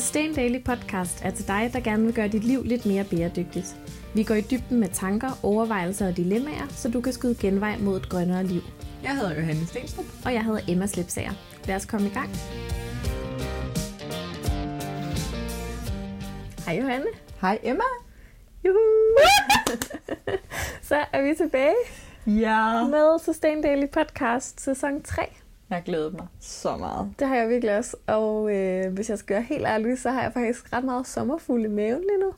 [0.00, 3.76] Sustain Daily Podcast er til dig, der gerne vil gøre dit liv lidt mere bæredygtigt.
[4.14, 7.96] Vi går i dybden med tanker, overvejelser og dilemmaer, så du kan skyde genvej mod
[7.96, 8.60] et grønnere liv.
[9.02, 10.04] Jeg hedder Johanne Stenstrup.
[10.24, 11.32] Og jeg hedder Emma Slipsager.
[11.66, 12.28] Lad os komme i gang.
[16.66, 17.06] Hej Johanne.
[17.40, 17.84] Hej Emma.
[18.64, 18.78] Juhu!
[20.88, 21.74] så er vi tilbage
[22.26, 22.84] Ja.
[22.84, 25.22] med Sustain Daily Podcast sæson 3.
[25.70, 27.14] Jeg glæder mig så meget.
[27.18, 30.22] Det har jeg virkelig også, og øh, hvis jeg skal være helt ærlig, så har
[30.22, 32.32] jeg faktisk ret meget sommerfugl i maven lige nu.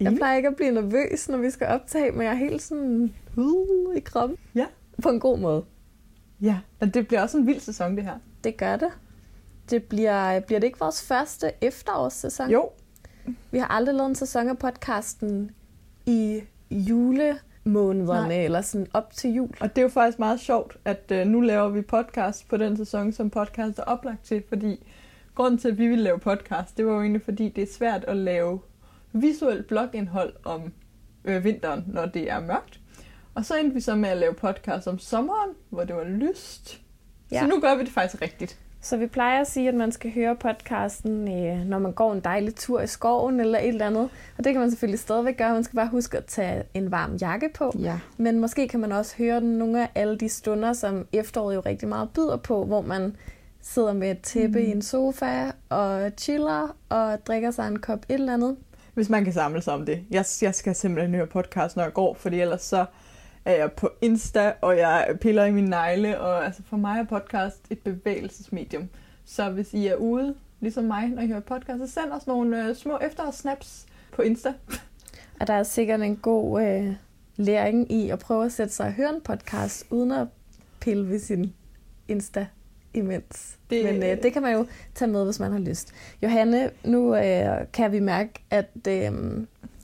[0.00, 0.16] Jeg I?
[0.16, 3.96] plejer ikke at blive nervøs, når vi skal optage, men jeg er helt sådan uh,
[3.96, 4.38] i kroppen.
[4.54, 4.66] Ja.
[5.02, 5.64] På en god måde.
[6.40, 8.18] Ja, og det bliver også en vild sæson, det her.
[8.44, 8.88] Det gør det.
[9.70, 12.50] Det bliver, bliver det ikke vores første efterårssæson?
[12.50, 12.70] Jo.
[13.50, 15.50] Vi har aldrig lavet en sæson af podcasten
[16.06, 16.42] i
[17.66, 18.44] julemånederne, Nej.
[18.44, 19.50] eller sådan op til jul.
[19.60, 22.76] Og det er jo faktisk meget sjovt, at øh, nu laver vi podcast på den
[22.76, 24.86] sæson, som podcast er oplagt til, fordi
[25.34, 28.04] grunden til, at vi ville lave podcast, det var jo egentlig, fordi det er svært
[28.04, 28.60] at lave
[29.12, 30.72] visuelt blogindhold om
[31.24, 32.80] øh, vinteren, når det er mørkt.
[33.34, 36.80] Og så endte vi så med at lave podcast om sommeren, hvor det var lyst.
[37.32, 37.40] Ja.
[37.40, 38.58] Så nu gør vi det faktisk rigtigt.
[38.86, 42.20] Så vi plejer at sige, at man skal høre podcasten, øh, når man går en
[42.20, 44.08] dejlig tur i skoven eller et eller andet.
[44.38, 45.52] Og det kan man selvfølgelig stadigvæk gøre.
[45.52, 47.72] Man skal bare huske at tage en varm jakke på.
[47.78, 47.98] Ja.
[48.16, 51.60] Men måske kan man også høre den nogle af alle de stunder, som efteråret jo
[51.60, 53.16] rigtig meget byder på, hvor man
[53.60, 54.64] sidder med et tæppe mm.
[54.64, 58.56] i en sofa og chiller og drikker sig en kop et eller andet.
[58.94, 60.04] Hvis man kan samle sig om det.
[60.10, 62.84] Jeg, jeg skal simpelthen høre podcast, når jeg går, fordi ellers så
[63.46, 67.04] er jeg på Insta, og jeg piller i mine negle, og altså for mig er
[67.04, 68.88] podcast et bevægelsesmedium.
[69.24, 72.68] Så hvis I er ude, ligesom mig, når I hører podcast, så send os nogle
[72.68, 74.52] øh, små efterårssnaps på Insta.
[75.40, 76.92] Og der er sikkert en god øh,
[77.36, 80.26] læring i at prøve at sætte sig og høre en podcast, uden at
[80.80, 81.54] pille ved sin
[82.08, 82.46] Insta
[82.94, 83.58] imens.
[83.70, 83.84] Det...
[83.84, 85.92] Men øh, det kan man jo tage med, hvis man har lyst.
[86.22, 89.12] Johanne, nu øh, kan vi mærke, at øh,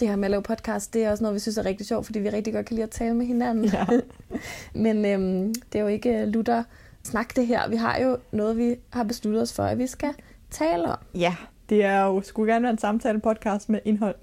[0.02, 2.06] det her med at lave podcast, det er også noget, vi synes er rigtig sjovt,
[2.06, 3.64] fordi vi rigtig godt kan lide at tale med hinanden.
[3.64, 3.86] Ja.
[4.84, 6.64] Men øh, det er jo ikke øh, lutter
[7.02, 7.68] snak det her.
[7.68, 10.14] Vi har jo noget, vi har besluttet os for, at vi skal
[10.50, 10.98] tale om.
[11.14, 11.34] ja,
[11.68, 14.14] det er jo skulle gerne være en samtale podcast med indhold.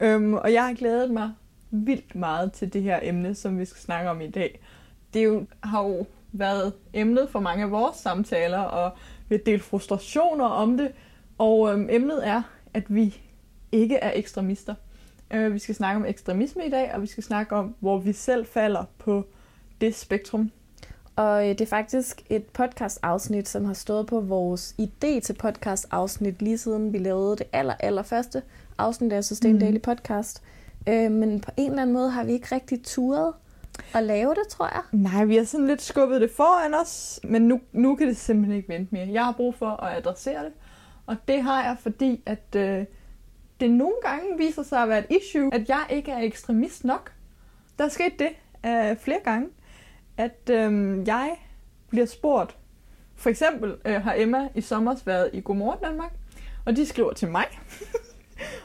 [0.00, 1.32] Øhm, og jeg har glædet mig
[1.70, 4.60] vildt meget til det her emne, som vi skal snakke om i dag.
[5.14, 8.92] Det jo, har jo været emnet for mange af vores samtaler, og
[9.28, 10.92] vi har delt frustrationer om det.
[11.38, 12.42] Og øhm, emnet er,
[12.74, 13.20] at vi
[13.72, 14.74] ikke er ekstremister.
[15.34, 18.12] Øh, vi skal snakke om ekstremisme i dag, og vi skal snakke om, hvor vi
[18.12, 19.24] selv falder på
[19.80, 20.50] det spektrum.
[21.16, 26.42] Og øh, det er faktisk et podcast-afsnit, som har stået på vores idé til podcast-afsnit,
[26.42, 28.42] lige siden vi lavede det aller, aller første
[28.78, 29.56] afsnit af Sustain Mhm.
[29.62, 29.66] mm.
[29.66, 30.42] Daily Podcast.
[30.88, 33.32] Øh, men på en eller anden måde har vi ikke rigtig turet
[33.94, 34.82] at lave det, tror jeg.
[34.92, 38.56] Nej, vi har sådan lidt skubbet det foran os, men nu, nu kan det simpelthen
[38.56, 39.08] ikke vente mere.
[39.12, 40.52] Jeg har brug for at adressere det,
[41.06, 42.84] og det har jeg, fordi at øh,
[43.60, 47.12] det nogle gange viser sig at være et issue, at jeg ikke er ekstremist nok.
[47.78, 48.28] Der er sket det
[48.66, 49.48] øh, flere gange,
[50.16, 51.30] at øh, jeg
[51.90, 52.56] bliver spurgt.
[53.16, 56.12] For eksempel øh, har Emma i sommer været i Godmorgen Danmark,
[56.64, 57.44] og de skriver til mig,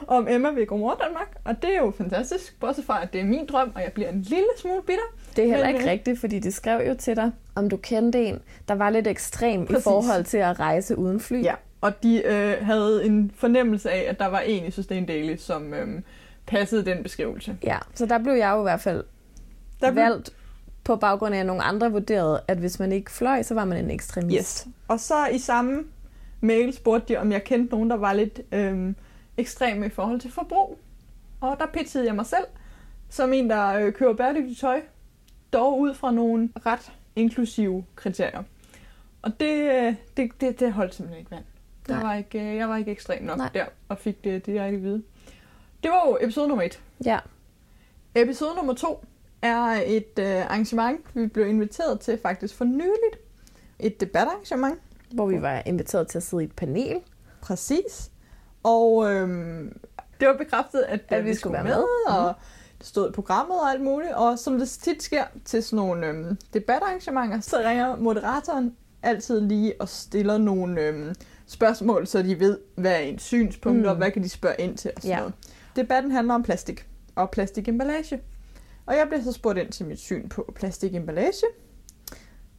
[0.06, 3.20] om Emma vil i Godmorgen Danmark, og det er jo fantastisk, bortset fra, at det
[3.20, 5.04] er min drøm, og jeg bliver en lille smule bitter.
[5.36, 7.76] Det er heller Men, ikke øh, rigtigt, fordi de skrev jo til dig, om du
[7.76, 9.66] kendte en, der var lidt ekstrem.
[9.66, 9.80] Præcis.
[9.80, 11.42] i forhold til at rejse uden fly.
[11.42, 11.54] Ja,
[11.86, 15.74] og de øh, havde en fornemmelse af, at der var en i Sustain Daily, som
[15.74, 16.02] øh,
[16.46, 17.56] passede den beskrivelse.
[17.62, 17.78] ja.
[17.94, 19.04] Så der blev jeg jo i hvert fald
[19.80, 20.30] Der blev- valgt
[20.84, 23.84] på baggrund af, at nogle andre vurderede, at hvis man ikke fløj, så var man
[23.84, 24.36] en ekstremist.
[24.64, 24.66] Yes.
[24.88, 25.82] Og så i samme
[26.40, 28.92] mail spurgte de, om jeg kendte nogen, der var lidt øh,
[29.36, 30.78] ekstreme i forhold til forbrug.
[31.40, 32.44] Og der pitchede jeg mig selv,
[33.10, 34.80] som en, der øh, køber bæredygtigt tøj,
[35.52, 38.42] dog ud fra nogle ret inklusive kriterier.
[39.22, 41.44] Og det, øh, det, det, det holdt simpelthen ikke vand.
[41.88, 42.02] Der Nej.
[42.02, 43.50] var ikke, øh, jeg var ikke ekstrem nok Nej.
[43.54, 45.02] der, og fik det direkte at vide.
[45.82, 46.80] Det var jo episode nummer et.
[47.04, 47.18] Ja.
[48.14, 49.04] Episode nummer to
[49.42, 53.18] er et øh, arrangement, vi blev inviteret til faktisk for nyligt.
[53.78, 54.78] Et debatarrangement,
[55.12, 57.00] Hvor vi var inviteret til at sidde i et panel.
[57.40, 58.10] præcis.
[58.62, 59.78] Og øhm,
[60.20, 61.74] det var bekræftet, at, At at vi vi skulle være med,
[62.08, 62.14] med.
[62.18, 62.34] og
[62.78, 64.12] det stod i programmet og alt muligt.
[64.12, 69.74] Og som det tit sker til sådan nogle øhm, debatarrangementer, så ringer moderatoren altid lige
[69.80, 71.14] og stiller nogle øhm,
[71.46, 73.88] spørgsmål, så de ved, hvad er ens synspunkter, Mm.
[73.90, 75.18] og hvad kan de spørge ind til og sådan Ja.
[75.18, 75.32] noget.
[75.76, 78.20] Debatten handler om plastik og plastikemballage.
[78.86, 81.46] Og jeg blev så spurgt ind til mit syn på plastikemballage.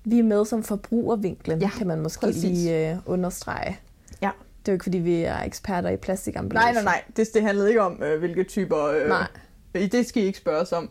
[0.06, 2.44] Vi er med som forbrugervinklen, Ja, kan man måske præcis.
[2.44, 3.80] lige øh, understrege.
[4.22, 4.30] Ja.
[4.60, 6.74] Det er jo ikke, fordi vi er eksperter i plastikemballage.
[6.74, 7.04] Nej, nej, nej.
[7.18, 8.84] Det, det handlede ikke om, øh, hvilke typer...
[8.86, 9.28] Øh, Nej.
[9.74, 10.90] Det skal I ikke spørge os om.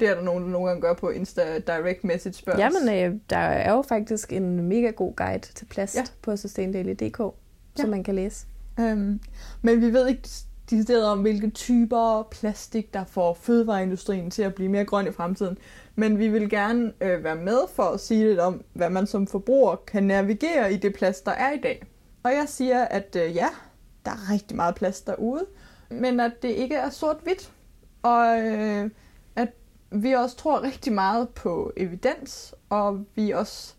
[0.00, 2.54] Det er der nogen, der nogle gange gør på Insta Direct Message spørg.
[2.54, 2.60] os.
[2.60, 6.04] Jamen, øh, der er jo faktisk en mega god guide til plast Ja.
[6.22, 7.34] på sustainddaily.dk, som
[7.78, 7.86] Ja.
[7.86, 8.46] man kan læse.
[8.80, 9.20] Øhm,
[9.62, 10.28] men vi ved ikke
[10.70, 15.58] decideret om, hvilke typer plastik, der får fødevareindustrien til at blive mere grøn i fremtiden.
[15.96, 19.26] Men vi vil gerne øh, være med for at sige lidt om, hvad man som
[19.26, 21.82] forbruger kan navigere i det plast, der er i dag.
[22.22, 23.48] Og jeg siger, at øh, ja,
[24.04, 25.46] der er rigtig meget plast derude,
[25.90, 27.52] men at det ikke er sort-hvidt.
[28.02, 28.90] Og øh,
[29.90, 33.74] vi også tror rigtig meget på evidens, og vi også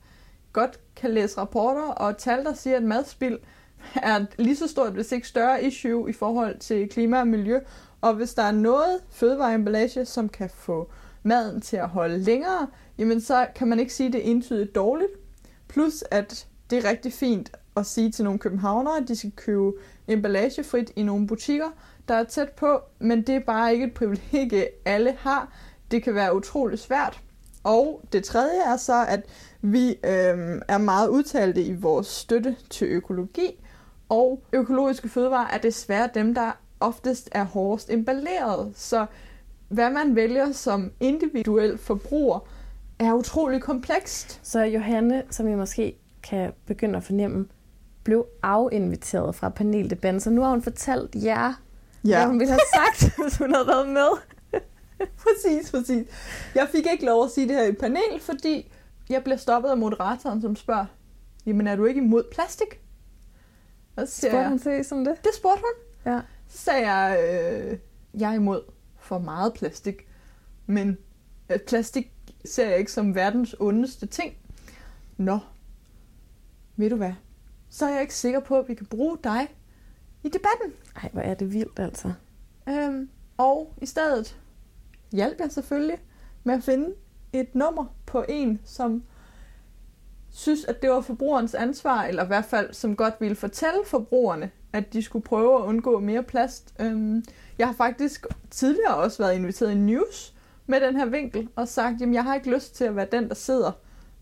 [0.54, 3.40] godt kan læse rapporter og tal, der siger, at madspild
[3.96, 7.60] er lige så stort, hvis ikke større issue i forhold til klima og miljø.
[8.02, 10.90] Og hvis der er noget fødevareemballage, som kan få
[11.24, 12.68] maden til at holde længere,
[12.98, 15.12] jamen så kan man ikke sige, at det er entydigt dårligt.
[15.68, 19.72] Plus at det er rigtig fint at sige til nogle københavnere, at de skal købe
[20.08, 21.68] emballagefrit i nogle butikker,
[22.08, 25.54] der er tæt på, men det er bare ikke et privilegie, alle har.
[25.92, 27.22] Det kan være utrolig svært.
[27.64, 29.22] Og det tredje er så, at
[29.62, 33.64] vi øh, er meget udtalte i vores støtte til økologi,
[34.10, 38.72] og økologiske fødevarer er desværre dem, der oftest er hårdest emballeret.
[38.76, 39.06] Så
[39.68, 42.40] hvad man vælger som individuel forbruger,
[43.00, 44.40] er utrolig komplekst.
[44.44, 47.46] Så Johanne, som I måske kan begynde at fornemme,
[48.04, 51.62] blev afinviteret fra paneldebatten, så nu har hun fortalt jer,
[52.06, 52.18] ja.
[52.18, 54.10] hvad hun ville have sagt, hvis hun havde været med.
[55.24, 56.08] præcis, præcis.
[56.56, 58.72] Jeg fik ikke lov at sige det her i panel, fordi
[59.10, 60.86] jeg blev stoppet af moderatoren, som spørger,
[61.46, 62.82] jamen er du ikke imod plastik?
[63.96, 65.24] Og så spurgte hun sig som det?
[65.24, 66.14] Det spurgte hun.
[66.14, 66.20] Ja.
[66.48, 67.78] Så sagde jeg, øh,
[68.22, 68.62] jeg er imod
[69.00, 70.08] for meget plastik,
[70.66, 70.98] men
[71.50, 72.12] øh, plastik
[72.46, 74.36] ser jeg ikke som verdens ondeste ting.
[75.18, 75.40] Nå,
[76.76, 77.14] ved du hvad?
[77.70, 79.48] Så er jeg ikke sikker på, at vi kan bruge dig
[80.24, 80.74] i debatten.
[80.96, 82.14] Ej, hvor er det vildt altså.
[82.70, 84.38] Øhm, og i stedet
[85.12, 85.98] hjalp jeg selvfølgelig
[86.44, 86.90] med at finde
[87.34, 89.04] et nummer på en, som
[90.32, 94.52] synes, at det var forbrugerens ansvar, eller i hvert fald som godt ville fortælle forbrugerne,
[94.74, 96.74] at de skulle prøve at undgå mere plast.
[96.80, 97.24] Øhm,
[97.58, 100.34] jeg har faktisk tidligere også været inviteret i news
[100.68, 103.30] med den her vinkel, og sagt, at jeg har ikke lyst til at være den,
[103.30, 103.72] der sidder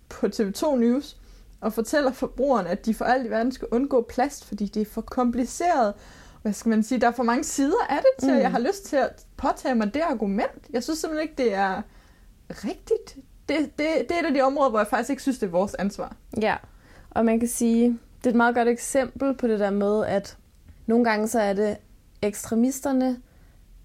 [0.09, 1.17] på TV2 News
[1.61, 4.85] og fortæller forbrugerne, at de for alt i verden skal undgå plast, fordi det er
[4.91, 5.93] for kompliceret.
[6.41, 7.01] Hvad skal man sige?
[7.01, 8.35] Der er for mange sider af det til, mm.
[8.35, 10.67] at jeg har lyst til at påtage mig det argument.
[10.69, 11.81] Jeg synes simpelthen ikke, det er
[12.49, 13.17] rigtigt
[13.49, 15.51] det, det, det er et af de områder, hvor jeg faktisk ikke synes, det er
[15.51, 16.15] vores ansvar.
[16.41, 16.55] Ja,
[17.09, 20.37] og man kan sige, det er et meget godt eksempel på det der med, at
[20.87, 21.77] nogle gange så er det
[22.21, 23.19] ekstremisterne,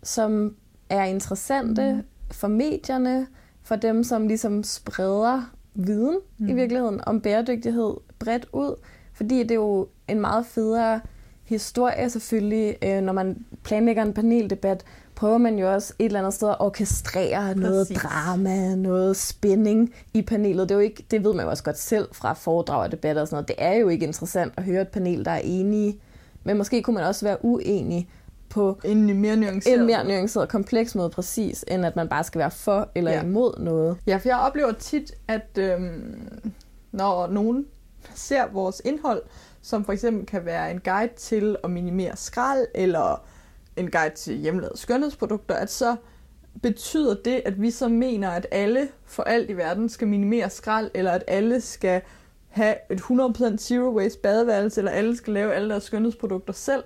[0.03, 0.57] som
[0.91, 2.03] er interessante mm.
[2.33, 3.27] for medierne,
[3.63, 5.43] for dem, som ligesom spreder
[5.75, 6.49] viden mm.
[6.49, 8.77] i virkeligheden om bæredygtighed bredt ud,
[9.13, 11.01] fordi det er jo en meget federe
[11.45, 16.35] historie selvfølgelig, øh, når man planlægger en paneldebat, prøver man jo også et eller andet
[16.35, 17.63] sted at orkestrere Præcis.
[17.63, 20.69] noget drama, noget spænding i panelet.
[20.69, 23.23] Det, er jo ikke, det ved man jo også godt selv fra foredrag og debatter
[23.23, 23.49] og sådan noget.
[23.49, 26.01] Det er jo ikke interessant at høre et panel, der er enige,
[26.45, 28.09] men måske kunne man også være uenig
[28.49, 32.39] på en mere nuanceret, en mere nuanceret kompleks måde præcis, end at man bare skal
[32.39, 33.23] være for eller ja.
[33.23, 33.97] imod noget.
[34.07, 36.53] Ja, for jeg oplever tit, at øhm,
[36.93, 37.67] når nogen
[38.15, 39.23] ser vores indhold,
[39.65, 43.25] som for eksempel kan være en guide til at minimere skrald, eller
[43.77, 45.97] en guide til hjemmelavede skønhedsprodukter, at så
[46.63, 50.91] betyder det, at vi så mener, at alle for alt i verden skal minimere skrald,
[50.95, 52.03] eller at alle skal
[52.49, 56.83] have et 100% zero waste badeværelse, eller alle skal lave alle deres skønhedsprodukter selv.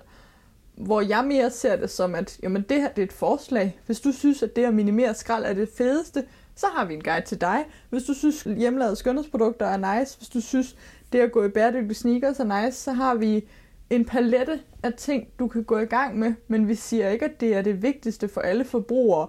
[0.75, 3.79] Hvor jeg mere ser det som, at jamen, det her det er et forslag.
[3.85, 6.23] Hvis du synes, at det at minimere skrald er det fedeste,
[6.55, 7.65] så har vi en guide til dig.
[7.89, 10.75] Hvis du synes, at hjemmelavede skønhedsprodukter er nice, hvis du synes,
[11.13, 13.47] det at gå i bæredygtige sneakers er nice, så har vi
[13.89, 17.41] en palette af ting, du kan gå i gang med, men vi siger ikke, at
[17.41, 19.27] det er det vigtigste for alle forbrugere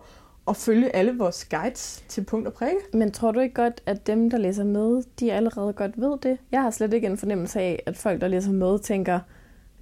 [0.48, 2.76] at følge alle vores guides til punkt og prikke.
[2.92, 6.38] Men tror du ikke godt, at dem, der læser med, de allerede godt ved det?
[6.52, 9.20] Jeg har slet ikke en fornemmelse af, at folk, der læser med, tænker,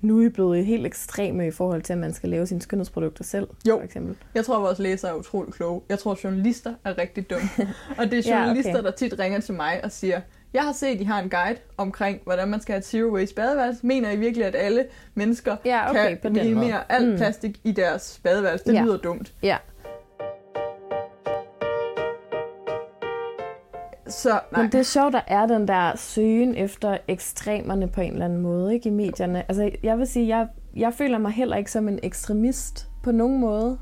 [0.00, 3.24] nu er I blevet helt ekstreme i forhold til, at man skal lave sine skønhedsprodukter
[3.24, 3.76] selv, jo.
[3.76, 4.16] for eksempel.
[4.34, 5.80] Jeg tror, at vores læsere er utrolig kloge.
[5.88, 7.48] Jeg tror, at journalister er rigtig dumme.
[7.98, 8.86] og det er journalister, ja, okay.
[8.86, 10.20] der tit ringer til mig og siger,
[10.52, 13.14] jeg har set, at I har en guide omkring, hvordan man skal have et zero
[13.14, 13.86] waste badeværelse.
[13.86, 17.16] Mener I virkelig, at alle mennesker ja, okay, kan minimere alt mm.
[17.16, 18.64] plastik i deres badeværelse?
[18.64, 18.82] Det ja.
[18.82, 19.32] lyder dumt.
[19.42, 19.56] Ja.
[24.06, 24.62] Så, nej.
[24.62, 28.40] Men det er sjovt, der er den der søgen efter ekstremerne på en eller anden
[28.40, 29.44] måde ikke i medierne.
[29.48, 33.40] Altså, jeg vil sige, jeg, jeg føler mig heller ikke som en ekstremist på nogen
[33.40, 33.78] måde.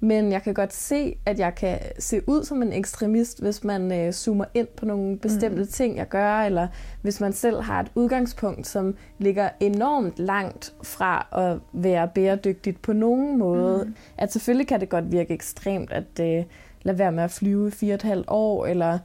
[0.00, 3.92] Men jeg kan godt se, at jeg kan se ud som en ekstremist, hvis man
[3.92, 5.68] øh, zoomer ind på nogle bestemte mm.
[5.68, 6.68] ting, jeg gør, eller
[7.02, 12.92] hvis man selv har et udgangspunkt, som ligger enormt langt fra at være bæredygtigt på
[12.92, 13.84] nogen måde.
[13.84, 13.94] Mm.
[14.18, 16.44] At selvfølgelig kan det godt virke ekstremt at øh,
[16.82, 18.98] lade være med at flyve i fire og et halvt år, eller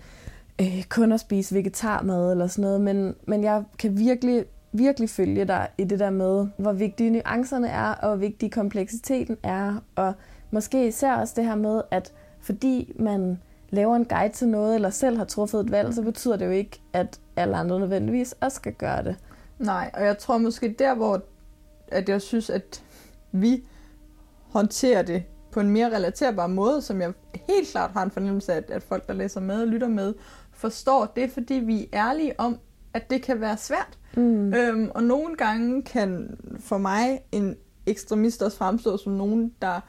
[0.61, 4.45] øh, kun at spise vegetarmad eller sådan noget, men, men jeg kan virkelig
[4.77, 9.37] virkelig følge dig i det der med, hvor vigtige nuancerne er, og hvor vigtig kompleksiteten
[9.43, 10.13] er, og
[10.55, 14.89] måske især også det her med, at fordi man laver en guide til noget, eller
[14.89, 18.55] selv har truffet et valg, så betyder det jo ikke, at alle andre nødvendigvis også
[18.55, 19.15] skal gøre det.
[19.59, 21.21] Nej, og jeg tror måske der, hvor
[21.87, 22.83] at jeg synes, at
[23.31, 23.63] vi
[24.49, 27.13] håndterer det på en mere relaterbar måde, som jeg
[27.49, 30.13] helt klart har en fornemmelse af, at, folk, der læser med og lytter med,
[30.51, 31.11] forstår.
[31.15, 32.59] Det fordi vi er ærlige om,
[32.93, 33.97] at det kan være svært.
[34.17, 34.53] Mm.
[34.53, 39.79] Øhm, og nogle gange kan for mig en ekstremist også fremstå som nogen, der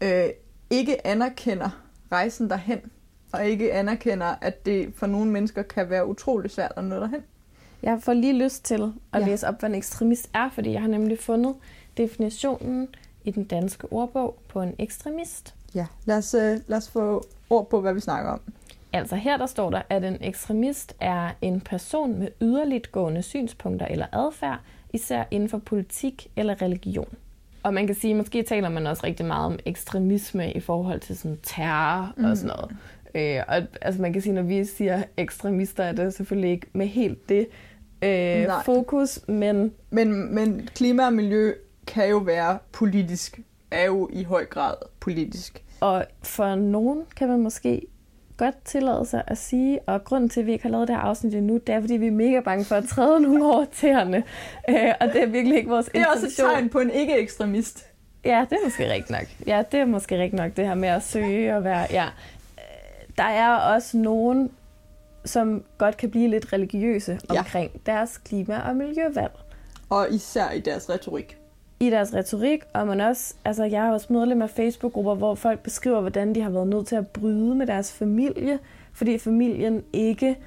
[0.00, 0.28] øh,
[0.70, 1.70] ikke anerkender
[2.12, 2.80] rejsen derhen,
[3.32, 7.22] og ikke anerkender, at det for nogle mennesker kan være utrolig svært at nå derhen.
[7.82, 9.26] Jeg får lige lyst til at ja.
[9.26, 11.54] læse op, hvad en ekstremist er, fordi jeg har nemlig fundet
[11.96, 12.88] definitionen
[13.24, 15.54] i den danske ordbog på en ekstremist.
[15.74, 18.40] Ja, lad os, øh, lad os få ord på, hvad vi snakker om.
[18.92, 23.86] Altså her der står der, at en ekstremist er en person med yderligt gående synspunkter
[23.86, 24.60] eller adfærd,
[24.92, 27.14] især inden for politik eller religion.
[27.62, 31.18] Og man kan sige, måske taler man også rigtig meget om ekstremisme i forhold til
[31.18, 32.24] sådan terror mm.
[32.24, 32.76] og sådan noget.
[33.14, 36.86] Øh, og altså man kan sige, når vi siger ekstremister, er det selvfølgelig ikke med
[36.86, 37.46] helt det
[38.02, 39.72] øh, fokus, men...
[39.90, 40.34] men...
[40.34, 41.52] Men klima og miljø
[41.86, 43.40] kan jo være politisk,
[43.70, 45.62] er jo i høj grad politisk.
[45.80, 47.86] Og for nogen kan man måske
[48.40, 51.02] godt tillade sig at sige, og grunden til, at vi ikke har lavet det her
[51.02, 54.24] afsnit endnu, det er, fordi vi er mega bange for at træde nogle over tæerne.
[54.68, 57.86] Øh, og det er virkelig ikke vores Det er også et tegn på en ikke-ekstremist.
[58.24, 59.26] Ja, det er måske rigtigt nok.
[59.46, 61.86] Ja, det er måske rigtigt nok, det her med at søge og være...
[61.90, 62.06] Ja.
[63.16, 64.50] Der er også nogen,
[65.24, 67.92] som godt kan blive lidt religiøse omkring ja.
[67.92, 69.32] deres klima- og miljøvalg.
[69.90, 71.39] Og især i deres retorik
[71.80, 75.60] i deres retorik, og man også, altså jeg har også medlem af Facebook-grupper, hvor folk
[75.60, 78.58] beskriver, hvordan de har været nødt til at bryde med deres familie,
[78.92, 80.38] fordi familien ikke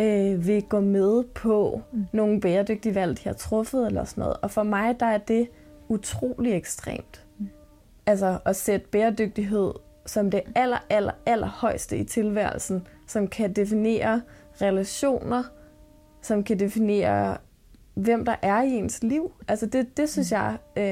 [0.00, 2.06] øh, vil gå med på mm.
[2.12, 4.36] nogle bæredygtige valg, de har truffet eller sådan noget.
[4.42, 5.48] Og for mig, der er det
[5.88, 7.24] utrolig ekstremt.
[7.38, 7.48] Mm.
[8.06, 9.72] Altså at sætte bæredygtighed
[10.06, 14.22] som det aller, aller, aller højeste i tilværelsen, som kan definere
[14.62, 15.42] relationer,
[16.22, 17.36] som kan definere
[18.00, 19.32] hvem der er i ens liv.
[19.48, 20.84] Altså det, det synes jeg øh,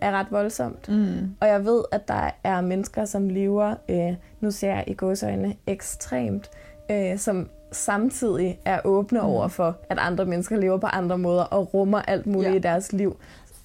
[0.00, 0.88] er ret voldsomt.
[0.88, 1.34] Mm.
[1.40, 5.56] Og jeg ved, at der er mennesker, som lever, øh, nu ser jeg i godsøjne,
[5.66, 6.50] ekstremt,
[6.90, 9.26] øh, som samtidig er åbne mm.
[9.26, 12.56] over for, at andre mennesker lever på andre måder og rummer alt muligt ja.
[12.56, 13.16] i deres liv.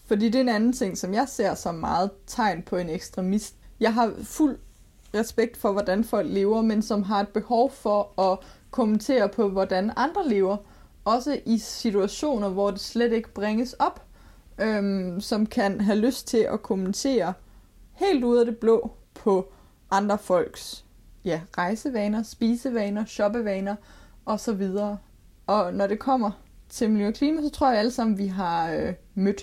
[0.06, 3.56] Fordi det er en anden ting, som jeg ser som meget tegn på en ekstremist.
[3.80, 4.58] Jeg har fuld
[5.15, 8.39] respekt for, hvordan folk lever, men som har et behov for at
[8.72, 10.58] kommentere på, hvordan andre lever
[11.06, 14.06] også i situationer, hvor det slet ikke bringes op,
[14.60, 17.34] øhm, som kan have lyst til at kommentere
[17.94, 19.54] helt ud af det blå på
[19.92, 20.86] andre folks
[21.26, 23.76] ja, rejsevaner, spisevaner, shoppevaner
[24.26, 24.70] osv.
[25.48, 26.32] Og når det kommer
[26.70, 29.42] til miljø og klima, så tror jeg alle sammen, vi har øh, mødt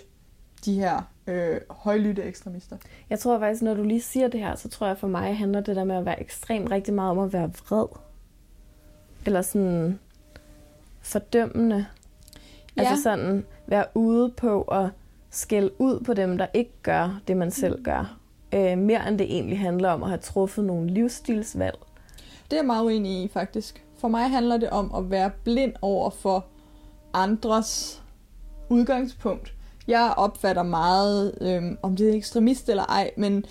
[0.64, 2.76] de her øh, højlytte ekstremister.
[3.10, 5.60] Jeg tror faktisk, når du lige siger det her, så tror jeg for mig handler
[5.60, 7.86] det der med at være ekstrem rigtig meget om at være vred.
[9.26, 9.98] Eller sådan
[11.02, 11.86] fordømmende.
[12.76, 12.82] Ja.
[12.82, 14.88] Altså sådan være ude på at
[15.30, 17.84] skælde ud på dem, der ikke gør det, man selv mm.
[17.84, 18.18] gør.
[18.54, 21.78] Øh, mere end det egentlig handler om at have truffet nogle livsstilsvalg.
[22.44, 23.84] Det er jeg meget uenig i, faktisk.
[23.98, 26.46] For mig handler det om at være blind over for
[27.12, 28.02] andres
[28.68, 29.54] udgangspunkt.
[29.86, 33.44] Jeg opfatter meget, øh, om det er ekstremist eller ej, men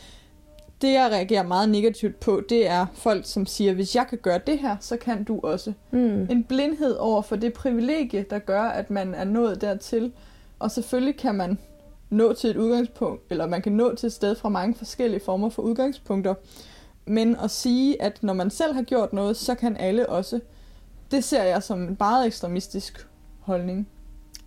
[0.82, 4.40] det, jeg reagerer meget negativt på, det er folk, som siger, hvis jeg kan gøre
[4.48, 5.74] det her, så kan du også.
[5.92, 6.28] Mm.
[6.30, 10.12] En blindhed over for det privilegie, der gør, at man er nået dertil.
[10.60, 11.58] Og selvfølgelig kan man
[12.10, 15.50] nå til et udgangspunkt, eller man kan nå til et sted fra mange forskellige former
[15.50, 16.34] for udgangspunkter.
[17.06, 20.40] Men at sige, at når man selv har gjort noget, så kan alle også,
[21.12, 23.08] det ser jeg som en meget ekstremistisk
[23.40, 23.88] holdning.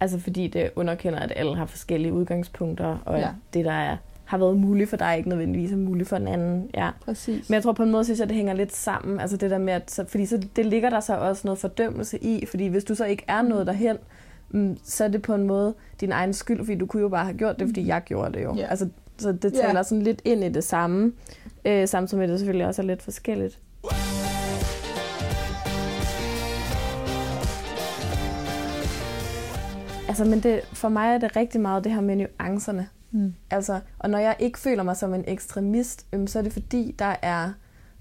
[0.00, 3.28] Altså fordi det underkender, at alle har forskellige udgangspunkter, og ja.
[3.54, 6.71] det der er har været muligt for dig, ikke nødvendigvis er muligt for en anden.
[6.75, 6.90] Ja.
[7.04, 7.49] Præcis.
[7.49, 9.21] Men jeg tror på en måde, synes jeg, det hænger lidt sammen.
[9.21, 12.19] Altså det der med, at, så, fordi så, det ligger der så også noget fordømmelse
[12.19, 13.97] i, fordi hvis du så ikke er noget derhen,
[14.50, 17.25] mm, så er det på en måde din egen skyld, fordi du kunne jo bare
[17.25, 18.57] have gjort det, fordi jeg gjorde det jo.
[18.57, 18.71] Yeah.
[18.71, 18.88] Altså,
[19.19, 19.85] så det taler yeah.
[19.85, 21.12] sådan lidt ind i det samme,
[21.64, 23.61] øh, samtidig med det selvfølgelig også er lidt forskelligt.
[30.09, 32.88] Altså, men det, for mig er det rigtig meget det her med nuancerne.
[33.14, 33.35] Mm.
[33.50, 36.94] Altså, og når jeg ikke føler mig som en ekstremist, øhm, så er det fordi,
[36.99, 37.52] der er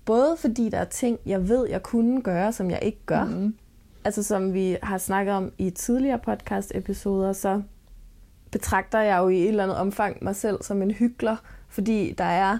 [0.05, 3.23] både fordi der er ting, jeg ved, jeg kunne gøre, som jeg ikke gør.
[3.23, 3.55] Mm.
[4.05, 7.61] Altså som vi har snakket om i tidligere podcast-episoder, så
[8.51, 12.23] betragter jeg jo i et eller andet omfang mig selv som en hyggelig, fordi der
[12.23, 12.57] er,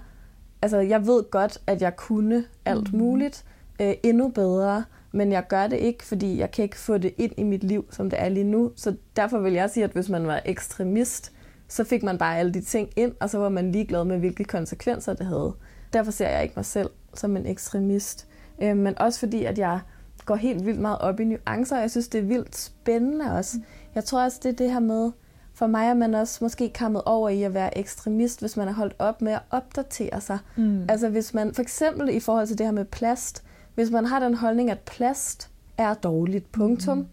[0.62, 3.00] altså jeg ved godt, at jeg kunne alt mm.
[3.00, 3.46] muligt,
[3.82, 4.84] øh, endnu bedre,
[5.16, 7.86] Men jeg gør det ikke, fordi jeg kan ikke få det ind i mit liv,
[7.92, 8.72] som det er lige nu.
[8.76, 11.32] Så derfor vil jeg sige, at hvis man var ekstremist,
[11.68, 14.44] så fik man bare alle de ting ind, og så var man ligeglad med, hvilke
[14.44, 15.54] konsekvenser det havde.
[15.94, 18.28] Derfor ser jeg ikke mig selv som en ekstremist.
[18.62, 19.80] Øh, men også fordi, at jeg
[20.26, 23.58] går helt vildt meget op i nuancer, og jeg synes, det er vildt spændende også.
[23.58, 23.64] Mm.
[23.96, 25.12] Jeg tror også, det er det her med,
[25.54, 28.74] for mig er man også måske kommet over i at være ekstremist, hvis man har
[28.74, 30.38] holdt op med at opdatere sig.
[30.56, 30.86] Mm.
[30.90, 33.44] Altså hvis man, for eksempel i forhold til det her med plast,
[33.76, 37.08] hvis man har den holdning, at plast er dårligt, punktum, mm.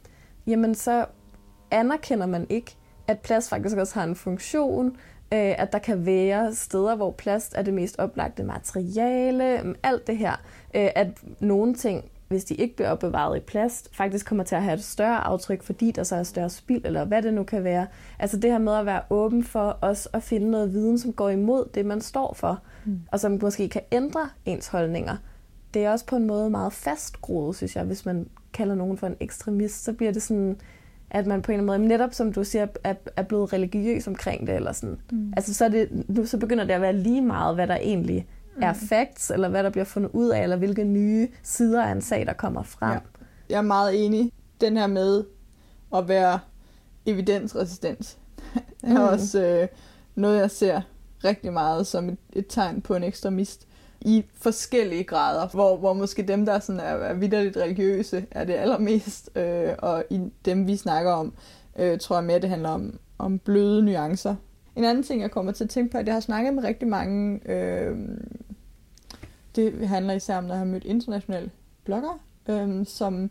[0.47, 1.07] jamen så
[1.71, 2.77] anerkender man ikke,
[3.11, 4.87] at plast faktisk også har en funktion,
[5.33, 10.17] øh, at der kan være steder, hvor plast er det mest oplagte materiale, alt det
[10.17, 10.33] her,
[10.75, 11.09] øh, at
[11.41, 14.85] nogle ting hvis de ikke bliver opbevaret i plast, faktisk kommer til at have et
[14.85, 17.87] større aftryk, fordi der så er større spild, eller hvad det nu kan være.
[18.19, 21.29] Altså det her med at være åben for os at finde noget viden, som går
[21.29, 23.01] imod det, man står for, mm.
[23.13, 25.17] og som måske kan ændre ens holdninger.
[25.75, 29.07] Det er også på en måde meget fastgroet, synes jeg, hvis man kalder nogen for
[29.07, 30.57] en ekstremist, så bliver det sådan,
[31.11, 34.07] at man på en eller anden måde, netop som du siger, er, er blevet religiøs
[34.07, 34.99] omkring det, eller sådan.
[35.13, 35.33] Mm.
[35.37, 38.27] Altså så, er det, nu, så begynder det at være lige meget, hvad der egentlig
[38.57, 38.63] mm.
[38.63, 42.01] er facts, eller hvad der bliver fundet ud af, eller hvilke nye sider af en
[42.01, 42.93] sag, der kommer frem.
[42.93, 42.99] Ja.
[43.51, 44.33] Jeg er meget enig.
[44.61, 45.25] Den her med
[45.95, 46.39] at være
[47.07, 48.19] evidensresistent
[48.83, 48.97] er mm.
[48.97, 49.69] også øh,
[50.15, 50.81] noget, jeg ser
[51.25, 53.67] rigtig meget som et, et tegn på en ekstremist
[54.01, 58.55] i forskellige grader, hvor, hvor måske dem, der sådan er, er vidderligt religiøse, er det
[58.55, 61.35] allermest, øh, og i dem, vi snakker om,
[61.79, 64.35] øh, tror jeg mere, det handler om, om bløde nuancer.
[64.77, 66.65] En anden ting, jeg kommer til at tænke på, er, at jeg har snakket med
[66.65, 67.97] rigtig mange øh,
[69.57, 71.51] det handler især om, når jeg har mødt internationale
[71.85, 73.31] bloggere, øh, som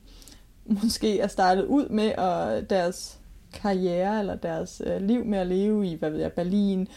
[0.66, 3.20] måske er startet ud med at deres
[3.54, 6.88] karriere eller deres øh, liv med at leve i, hvad ved jeg, Berlin,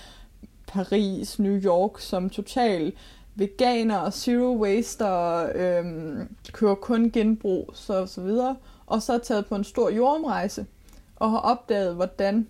[0.66, 2.94] Paris, New York som totalt
[3.34, 8.56] veganer og zero waste og øhm, kører kun genbrug så, og så videre.
[8.86, 10.66] Og så er taget på en stor jordomrejse
[11.16, 12.48] og har opdaget, hvordan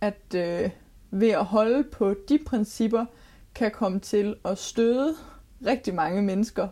[0.00, 0.70] at øh,
[1.10, 3.04] ved at holde på de principper,
[3.54, 5.14] kan komme til at støde
[5.66, 6.68] rigtig mange mennesker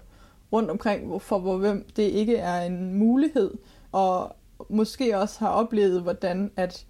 [0.53, 3.55] rundt omkring, for hvor hvem det ikke er en mulighed,
[3.92, 4.37] og
[4.68, 6.87] måske også har oplevet, hvordan at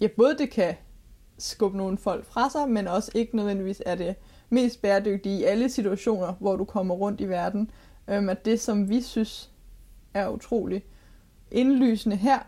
[0.00, 0.74] ja, både det kan
[1.38, 4.14] skubbe nogle folk fra sig, men også ikke nødvendigvis er det
[4.50, 7.70] mest bæredygtige i alle situationer, hvor du kommer rundt i verden.
[8.08, 9.50] Øhm, at det, som vi synes
[10.14, 10.84] er utroligt
[11.50, 12.38] indlysende her,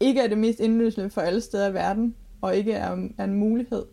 [0.00, 3.34] ikke er det mest indlysende for alle steder i verden, og ikke er, er en
[3.34, 3.84] mulighed.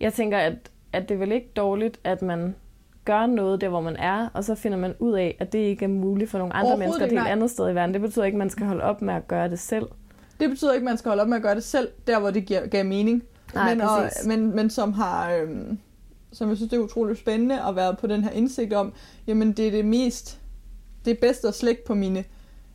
[0.00, 2.54] Jeg tænker, at at det er vel ikke dårligt, at man
[3.04, 5.84] gør noget der, hvor man er, og så finder man ud af, at det ikke
[5.84, 7.94] er muligt for nogle andre mennesker et helt andet sted i verden.
[7.94, 9.86] Det betyder ikke, at man skal holde op med at gøre det selv.
[10.40, 12.30] Det betyder ikke, at man skal holde op med at gøre det selv, der hvor
[12.30, 13.22] det giver, giver mening.
[13.54, 15.78] Nej, men, og, men, men som har, øhm,
[16.32, 18.92] som jeg synes, det er utroligt spændende at være på den her indsigt om,
[19.26, 20.40] jamen det er det mest,
[21.04, 22.24] det er bedst at slække på mine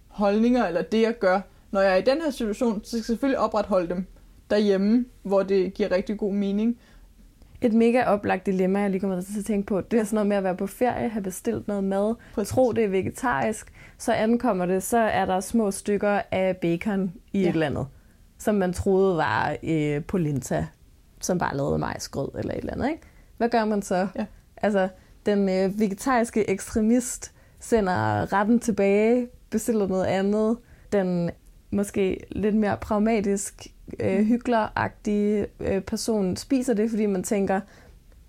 [0.08, 1.41] holdninger, eller det jeg gør.
[1.72, 4.06] Når jeg er i den her situation, så skal jeg selvfølgelig opretholde dem
[4.50, 6.78] derhjemme, hvor det giver rigtig god mening
[7.62, 9.82] et mega oplagt dilemma, jeg lige kommer til at tænke på.
[9.82, 12.54] Det er sådan noget med at være på ferie, have bestilt noget mad, Præcis.
[12.54, 17.41] tro det er vegetarisk, så ankommer det, så er der små stykker af bacon i
[17.41, 17.50] ja.
[17.50, 17.88] et eller andet,
[18.38, 20.68] som man troede var øh, polenta,
[21.22, 22.89] som bare lavede majsgrød eller et eller andet.
[22.89, 23.02] Ikke?
[23.38, 24.08] Hvad gør man så?
[24.15, 24.26] Ja.
[24.58, 24.88] Altså,
[25.26, 30.58] den øh, vegetariske ekstremist sender retten tilbage, bestiller noget andet.
[30.91, 31.32] Den
[31.71, 33.67] måske lidt mere pragmatisk
[34.00, 34.26] øh, mm.
[34.26, 37.60] hyggeleragtige øh, person spiser det, fordi man tænker,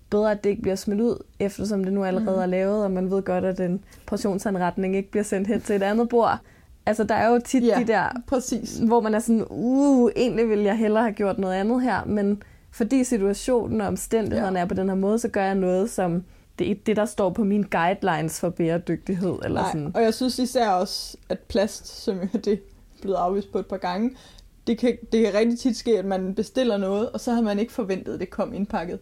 [0.09, 2.41] bedre at det ikke bliver smidt ud, eftersom det nu allerede mm.
[2.41, 5.83] er lavet, og man ved godt, at den portionsanretning ikke bliver sendt hen til et
[5.83, 6.37] andet bord.
[6.85, 8.77] Altså, der er jo tit ja, de der, præcis.
[8.77, 12.43] hvor man er sådan, uh, egentlig ville jeg hellere have gjort noget andet her, men
[12.71, 14.63] fordi situationen og omstændighederne ja.
[14.63, 16.23] er på den her måde, så gør jeg noget, som
[16.59, 19.35] det er det, der står på mine guidelines for bæredygtighed.
[19.43, 19.91] Eller Nej, sådan.
[19.95, 22.57] og jeg synes især også, at plast, som jo det er
[23.01, 24.15] blevet afvist på et par gange,
[24.67, 27.59] det kan, det kan rigtig tit ske, at man bestiller noget, og så har man
[27.59, 28.99] ikke forventet, at det kom indpakket.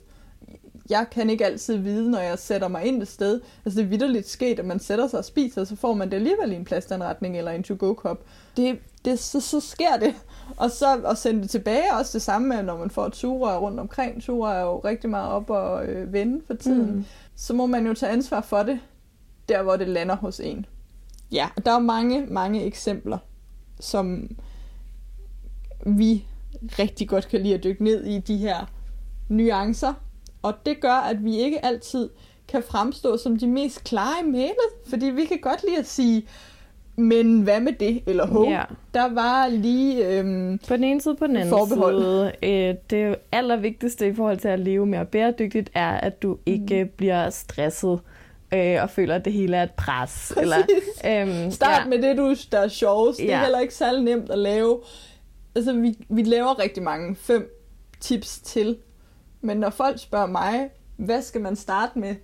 [0.89, 3.41] Jeg kan ikke altid vide, når jeg sætter mig ind et sted.
[3.65, 6.09] Altså det er vidderligt sket, at man sætter sig og spiser, og så får man
[6.09, 8.23] det alligevel i en plastanretning eller en to-go-kop.
[8.57, 10.15] Det, det, så, så sker det.
[10.57, 13.79] Og så at sende det tilbage, også det samme med, når man får sugerør rundt
[13.79, 14.23] omkring.
[14.23, 16.95] Sugerør er jo rigtig meget op og øh, vende for tiden.
[16.95, 17.05] Mm.
[17.35, 18.79] Så må man jo tage ansvar for det,
[19.49, 20.65] der hvor det lander hos en.
[21.31, 23.17] Ja, der er mange, mange eksempler,
[23.79, 24.29] som
[25.85, 26.25] vi
[26.79, 28.65] rigtig godt kan lide at dykke ned i de her
[29.29, 29.93] nuancer.
[30.41, 32.09] Og det gør, at vi ikke altid
[32.47, 36.27] kan fremstå som de mest klare i mailet, fordi vi kan godt lide at sige,
[36.95, 38.01] men hvad med det?
[38.07, 38.63] Eller ho, ja.
[38.93, 42.01] der var lige øhm, På den ene side, på den anden forbehold.
[42.01, 42.31] side.
[42.43, 46.89] Øh, det allervigtigste i forhold til at leve mere bæredygtigt, er, at du ikke mm.
[46.97, 47.99] bliver stresset
[48.53, 50.33] øh, og føler, at det hele er et pres.
[50.41, 50.57] Eller,
[51.05, 51.89] øhm, Start ja.
[51.89, 53.19] med det, du der er sjovest.
[53.19, 53.41] Det er Ja.
[53.43, 54.79] heller ikke særlig nemt at lave.
[55.55, 57.51] Altså, vi, vi laver rigtig mange fem
[57.99, 58.77] tips til.
[59.41, 62.15] Men når folk spørger mig, hvad skal man starte med,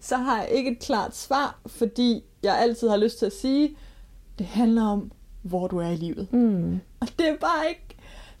[0.00, 3.76] så har jeg ikke et klart svar, fordi jeg altid har lyst til at sige,
[4.38, 6.32] det handler om, hvor du er i livet.
[6.32, 6.80] Mm.
[7.00, 7.96] Og det er bare ikke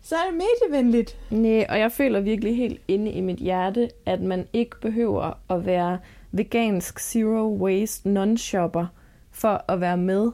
[0.06, 1.16] så er det medievenligt.
[1.30, 5.66] Nej, og jeg føler virkelig helt inde i mit hjerte, at man ikke behøver at
[5.66, 5.98] være
[6.32, 8.86] vegansk zero waste non-shopper
[9.30, 10.30] for at være med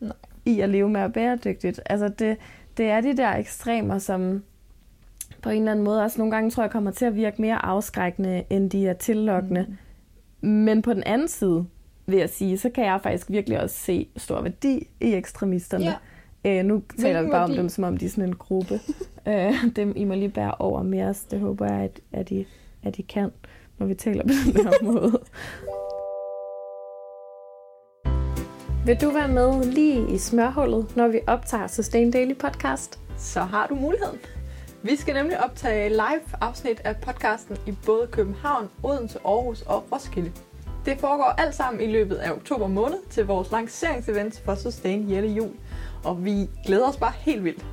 [0.00, 0.12] Nej.
[0.44, 1.80] i at leve mere bæredygtigt.
[1.86, 2.36] Altså det,
[2.76, 4.42] det er de der ekstremer, som
[5.42, 7.64] på en eller anden måde også nogle gange tror jeg kommer til at virke mere
[7.64, 9.66] afskrækkende, end de er tillokkende.
[10.40, 10.48] Mm.
[10.48, 11.66] Men på den anden side,
[12.06, 15.84] vil jeg sige, så kan jeg faktisk virkelig også se stor værdi i ekstremisterne.
[15.84, 16.58] Ja.
[16.58, 17.60] Øh, nu taler vi Hvilken bare om værdi?
[17.60, 18.80] dem, som om de er sådan en gruppe.
[19.28, 21.20] øh, dem I må lige bære over med os.
[21.20, 22.46] Det håber jeg, at, at, I,
[22.82, 23.30] at I kan,
[23.78, 25.20] når vi taler på den her måde.
[28.86, 32.98] Vil du være med lige i smørhullet, når vi optager Sustain Daily Podcast?
[33.18, 34.18] Så har du muligheden.
[34.82, 40.32] Vi skal nemlig optage live afsnit af podcasten i både København, Odense, Aarhus og Roskilde.
[40.86, 45.28] Det foregår alt sammen i løbet af oktober måned til vores lanceringsevent for Sustain Jette
[45.28, 45.50] Jul.
[46.04, 47.64] Og vi glæder os bare helt vildt.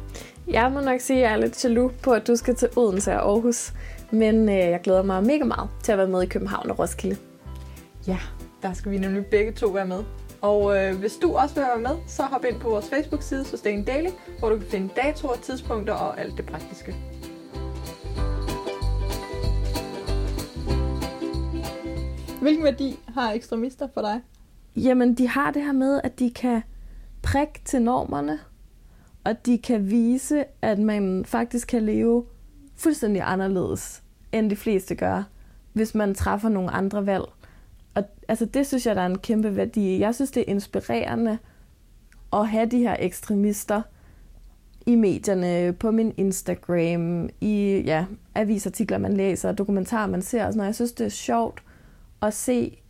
[0.47, 3.13] Jeg må nok sige, at jeg er lidt jaloux på, at du skal til Odense
[3.13, 3.73] og Aarhus.
[4.11, 7.17] Men øh, jeg glæder mig mega meget til at være med i København og Roskilde.
[8.07, 8.17] Ja,
[8.61, 10.03] der skal vi nemlig begge to være med.
[10.41, 13.83] Og øh, hvis du også vil være med, så hop ind på vores Facebook-side Sustain
[13.83, 16.95] Daily, hvor du kan finde datoer, tidspunkter og alt det praktiske.
[22.41, 24.21] Hvilken værdi har ekstremister for dig?
[24.75, 26.61] Jamen, de har det her med, at de kan
[27.21, 28.39] prikke til normerne,
[29.23, 32.25] og de kan vise, at man faktisk kan leve
[32.75, 35.23] fuldstændig anderledes, end de fleste gør,
[35.73, 37.23] hvis man træffer nogle andre valg.
[37.95, 39.99] Og altså, det synes jeg, der er en kæmpe værdi.
[39.99, 41.37] Jeg synes, det er inspirerende
[42.33, 43.81] at have de her ekstremister
[44.85, 50.45] i medierne, på min Instagram, i ja, avisartikler, man læser, dokumentarer, man ser.
[50.45, 50.67] Og sådan noget.
[50.67, 51.63] Jeg synes, det er sjovt
[52.21, 52.81] at se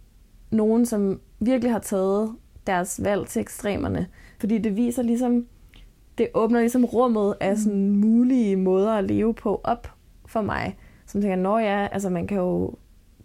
[0.52, 2.36] nogen, som virkelig har taget
[2.68, 4.08] deres valg til ekstremerne.
[4.40, 5.46] Fordi det viser ligesom,
[6.18, 9.88] det åbner ligesom rummet af sådan mulige måder at leve på op
[10.26, 10.78] for mig.
[11.06, 12.74] Som tænker, når ja, altså man kan jo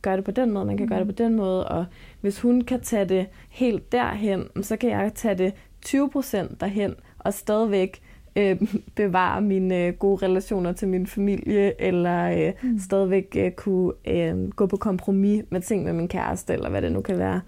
[0.03, 1.85] gøre det på den måde, man kan gøre det på den måde, og
[2.21, 5.53] hvis hun kan tage det helt derhen, så kan jeg tage det
[5.87, 8.03] 20% derhen, og stadigvæk
[8.37, 8.63] øh,
[8.95, 12.79] bevare mine øh, gode relationer til min familie, eller øh, mm.
[12.79, 16.93] stadigvæk øh, kunne øh, gå på kompromis med ting med min kæreste, eller hvad det
[16.93, 17.41] nu kan være.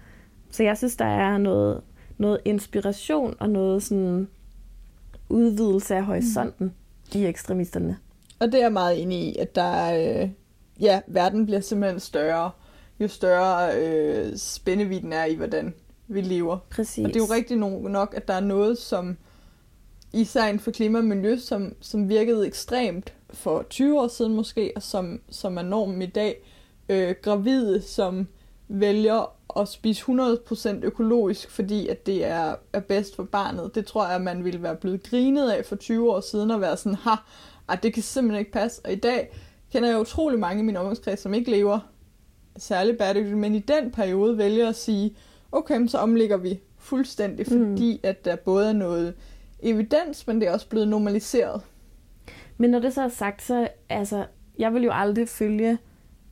[0.51, 1.81] Så jeg synes, der er noget,
[2.17, 4.27] noget inspiration og noget sådan
[5.29, 6.65] udvidelse af horisonten
[7.13, 7.19] mm.
[7.19, 7.97] i ekstremisterne.
[8.39, 10.29] Og det er jeg meget enig i, at der er, øh,
[10.79, 12.51] ja, verden bliver simpelthen større,
[12.99, 15.73] jo større øh, spændeviden er i, hvordan
[16.07, 16.57] vi lever.
[16.69, 17.05] Præcis.
[17.05, 19.17] Og det er jo rigtigt no- nok, at der er noget, som
[20.13, 24.71] især inden for klima og miljø, som, som virkede ekstremt for 20 år siden måske,
[24.75, 26.43] og som, som er normen i dag.
[26.89, 28.27] Øh, gravide, som
[28.67, 33.75] vælger at spise 100% økologisk, fordi at det er, er bedst for barnet.
[33.75, 36.77] Det tror jeg, man ville være blevet grinet af for 20 år siden, og være
[36.77, 37.11] sådan, ha,
[37.69, 38.81] ej, det kan simpelthen ikke passe.
[38.85, 39.29] Og i dag
[39.71, 41.79] kender jeg utrolig mange i min omgangskreds, som ikke lever
[42.57, 45.15] særlig bæredygtigt, men i den periode vælger at sige,
[45.51, 47.59] okay, så omlægger vi fuldstændig, Mm.
[47.71, 49.13] fordi at der både er noget
[49.59, 51.61] evidens, men det er også blevet normaliseret.
[52.57, 54.25] Men når det så er sagt, så altså,
[54.59, 55.77] jeg vil jo aldrig følge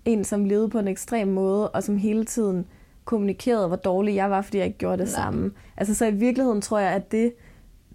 [0.06, 2.66] en, som levede på en ekstrem måde, og som hele tiden
[3.06, 5.24] kommunikerede, hvor dårlig jeg var, fordi jeg ikke gjorde det Nej.
[5.24, 5.52] samme.
[5.78, 7.34] Altså, så i virkeligheden tror jeg, at det,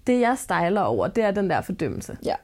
[0.06, 2.16] det jeg stejler over, det er den der fordømmelse.
[2.24, 2.34] Ja,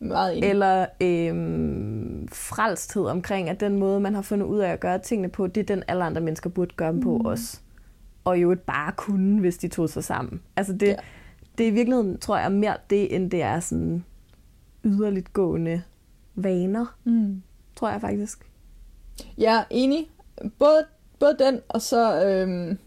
[0.00, 0.48] meget enig.
[0.50, 5.28] Eller øhm, frelsthed omkring, at den måde, man har fundet ud af at gøre tingene
[5.28, 7.26] på, det er den, alle andre mennesker burde gøre dem på Mm.
[7.26, 7.60] også.
[8.24, 10.40] Og jo et bare kunne, hvis de tog sig sammen.
[10.56, 10.96] Altså det, Ja.
[11.60, 11.64] Ja.
[11.64, 14.04] det er i virkeligheden, tror jeg, mere det, end det er sådan
[14.84, 15.82] yderligt gående
[16.34, 17.42] vaner, Mm.
[17.76, 18.50] tror jeg faktisk.
[19.38, 20.10] Jeg er enig.
[20.58, 20.84] Både,
[21.18, 22.24] både den, og så...
[22.24, 22.78] Øhm,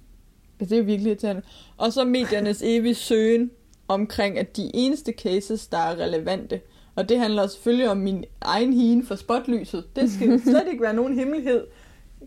[0.60, 1.42] ja, det er virkelig irriterende.
[1.78, 3.52] Og så mediernes evige søgen
[3.88, 6.62] omkring, at de eneste cases, der er relevante,
[6.96, 9.96] og det handler selvfølgelig om min egen hine for spotlyset.
[9.96, 11.68] Det skal slet ikke være nogen hemmelighed.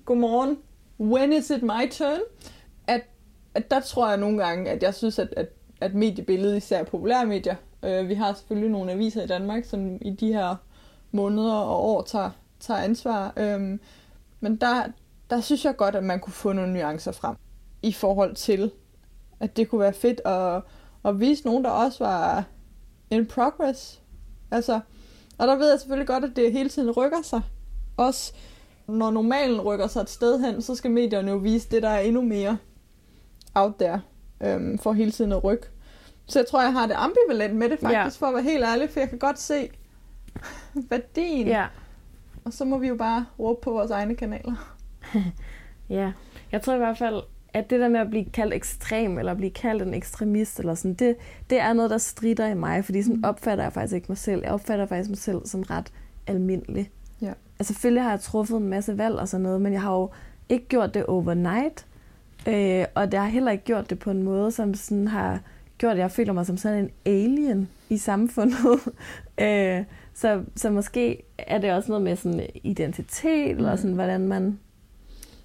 [0.04, 0.59] Godmorgen.
[1.00, 2.20] When is it my turn?
[2.87, 3.00] At,
[3.54, 5.48] at der tror jeg nogle gange, at jeg synes, at, at,
[5.80, 10.10] at mediebilledet, især populære medier, øh, vi har selvfølgelig nogle aviser i Danmark, som i
[10.10, 10.56] de her
[11.10, 13.32] måneder og år tager, tager ansvar.
[13.36, 13.78] Øh,
[14.40, 14.82] men der,
[15.30, 17.36] der synes jeg godt, at man kunne få nogle nuancer frem
[17.82, 18.70] i forhold til,
[19.40, 20.62] at det kunne være fedt at,
[21.04, 22.44] at vise nogen, der også var
[23.10, 24.02] in progress.
[24.50, 24.80] Altså,
[25.38, 27.40] og der ved jeg selvfølgelig godt, at det hele tiden rykker sig.
[27.96, 28.32] Også
[28.88, 32.00] når normalen rykker sig et sted hen, så skal medierne jo vise det, der er
[32.00, 32.58] endnu mere
[33.54, 34.00] out there,
[34.40, 35.66] øhm, for hele tiden at rykke.
[36.27, 38.27] Så jeg tror, jeg har det ambivalent med det faktisk, ja.
[38.27, 39.68] for at være helt ærlig, for jeg kan godt se
[40.90, 41.46] værdien.
[41.46, 41.66] Ja.
[42.44, 44.77] Og så må vi jo bare råbe på vores egne kanaler.
[45.88, 46.12] ja.
[46.53, 47.22] Jeg tror i hvert fald,
[47.53, 50.94] at det der med at blive kaldt ekstrem, eller blive kaldt en ekstremist, eller sådan,
[50.94, 51.16] det,
[51.51, 54.42] det er noget, der strider i mig, fordi sådan opfatter jeg faktisk ikke mig selv.
[54.42, 55.92] Jeg opfatter faktisk mig selv som ret
[56.27, 56.90] almindelig.
[57.22, 57.33] Ja.
[57.59, 60.11] Altså selvfølgelig har jeg truffet en masse valg og sådan noget, men jeg har jo
[60.49, 61.87] ikke gjort det overnight,
[62.46, 65.40] øh, og det har heller ikke gjort det på en måde, som sådan har
[65.78, 68.80] gjort, at jeg føler mig som sådan en alien i samfundet.
[69.40, 73.59] øh, så, så måske er det også noget med sådan identitet, mm.
[73.59, 74.59] eller sådan, hvordan man...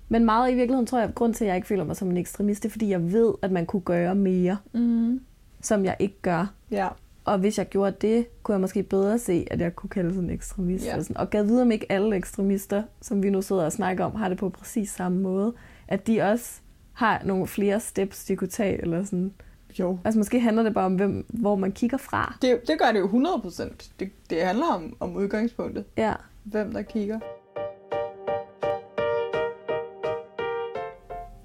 [0.10, 2.10] Men meget i virkeligheden tror jeg, at grund til, at jeg ikke føler mig som
[2.10, 5.22] en ekstremist, det er, fordi jeg ved, at man kunne gøre mere, Mm.
[5.62, 6.54] som jeg ikke gør.
[6.72, 6.88] Ja.
[7.26, 10.30] Og hvis jeg gjorde det, kunne jeg måske bedre se, at jeg kunne kalde sådan
[10.30, 10.86] en ekstremist.
[10.86, 10.98] Ja.
[10.98, 11.18] Og, sådan.
[11.18, 14.30] og gad vide, om ikke alle ekstremister, som vi nu sidder og snakker om, har
[14.30, 15.54] det på præcis samme måde.
[15.88, 16.62] At de også
[17.02, 18.82] har nogle flere steps, de kunne tage.
[18.82, 19.34] Eller sådan.
[19.80, 20.00] Jo.
[20.06, 22.38] Altså måske handler det bare om, hvem, hvor man kigger fra.
[22.42, 23.90] Det, det gør det jo 100%.
[24.00, 25.86] Det, det handler om, om udgangspunktet.
[25.98, 26.14] Ja.
[26.44, 27.20] Hvem der kigger.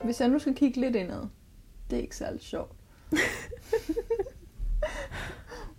[0.05, 1.23] Hvis jeg nu skal kigge lidt indad.
[1.91, 2.73] Det er ikke særlig sjovt.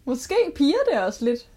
[0.05, 1.49] Måske piger det også lidt.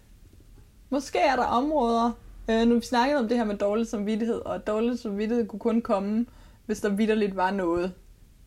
[0.90, 2.10] Måske er der områder,
[2.50, 5.82] øh, nu vi snakkede om det her med dårlig samvittighed, og dårlig samvittighed kunne kun
[5.82, 6.26] komme,
[6.66, 7.92] hvis der vidderligt var noget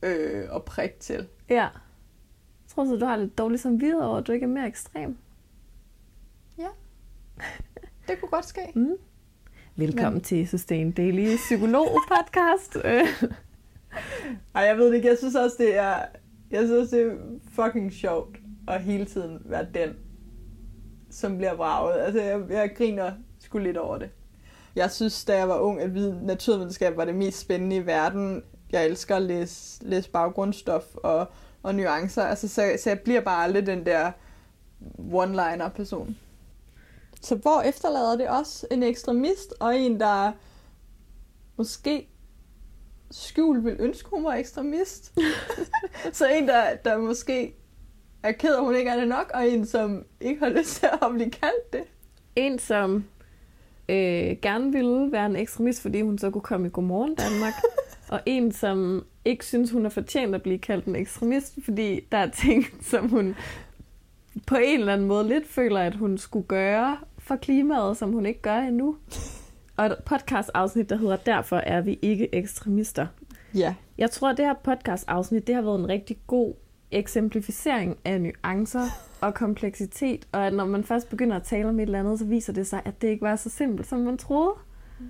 [0.04, 1.28] øh, at prikke til.
[1.50, 1.56] Ja.
[1.56, 5.18] Jeg tror så, du har lidt dårligt samvittighed over, at du ikke er mere ekstrem.
[8.08, 8.62] Det kunne godt ske.
[8.76, 8.96] Mm.
[9.76, 10.22] Velkommen Men...
[10.22, 12.78] til Sustain Daily Psykolog-podcast.
[12.86, 13.08] Øh,
[14.56, 15.08] Ej, jeg ved det ikke.
[15.08, 15.96] Jeg synes også, det er,
[16.52, 17.16] jeg synes, det er
[17.52, 18.38] fucking sjovt
[18.68, 19.90] at hele tiden være den,
[21.10, 22.02] som bliver vraget.
[22.02, 24.10] Altså, jeg, jeg griner sgu lidt over det.
[24.76, 28.44] Jeg synes, da jeg var ung, at vide naturvidenskab var det mest spændende i verden.
[28.74, 31.28] Jeg elsker at læse, læse baggrundsstof og,
[31.64, 32.24] og nuancer.
[32.24, 34.12] Altså, så, så jeg bliver bare aldrig den der
[35.14, 36.18] one-liner-person.
[37.22, 40.32] Så hvor efterlader det også en ekstremist og en, der
[41.58, 42.10] måske
[43.12, 45.14] skjult vil ønske, hun var ekstremist.
[46.12, 47.56] så en, der, der måske
[48.24, 50.76] er ked af, at hun ikke er det nok, og en, som ikke har lyst
[50.76, 51.84] til at blive kaldt det.
[52.36, 53.06] en, som
[53.90, 57.54] øh, gerne ville være en ekstremist, fordi hun så kunne komme i Godmorgen Danmark.
[58.14, 62.18] og en, som ikke synes, hun er fortjent at blive kaldt en ekstremist, fordi der
[62.18, 63.36] er ting, som hun
[64.48, 68.26] på en eller anden måde lidt føler, at hun skulle gøre for klimaet, som hun
[68.26, 68.96] ikke gør endnu.
[69.78, 73.08] Og et podcast-afsnit, der hedder Derfor er vi ikke ekstremister.
[73.56, 73.76] Ja.
[73.98, 76.54] Jeg tror, at det her podcast-afsnit, det har været en rigtig god
[76.92, 78.86] eksemplificering af nuancer
[79.22, 82.26] og kompleksitet, og at når man først begynder at tale om et eller andet, så
[82.26, 84.54] viser det sig, at det ikke var så simpelt, som man troede.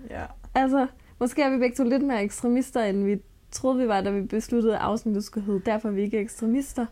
[0.10, 0.24] ja.
[0.56, 0.88] Altså,
[1.24, 3.18] måske er vi begge to lidt mere ekstremister, end vi
[3.52, 6.86] troede, vi var, da vi besluttede, at afsnittet skulle hedde Derfor er vi ikke ekstremister.